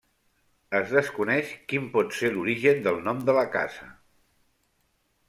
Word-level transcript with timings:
Es 0.77 0.93
desconeix 0.99 1.51
quin 1.73 1.85
pot 1.97 2.15
ser 2.21 2.31
l'origen 2.37 2.81
del 2.87 2.97
nom 3.09 3.21
de 3.29 3.37
la 3.41 3.45
casa. 3.57 3.91